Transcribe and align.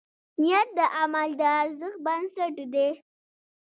نیت 0.41 0.67
د 0.77 0.79
عمل 0.99 1.29
د 1.39 1.41
ارزښت 1.61 1.97
بنسټ 2.05 2.55
دی. 2.73 2.89